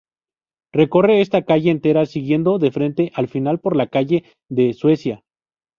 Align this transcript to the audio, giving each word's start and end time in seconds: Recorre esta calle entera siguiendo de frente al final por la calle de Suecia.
Recorre 0.73 1.21
esta 1.21 1.43
calle 1.43 1.69
entera 1.69 2.07
siguiendo 2.07 2.57
de 2.57 2.71
frente 2.71 3.11
al 3.13 3.27
final 3.27 3.59
por 3.59 3.75
la 3.75 3.85
calle 3.85 4.23
de 4.49 4.73
Suecia. 4.73 5.21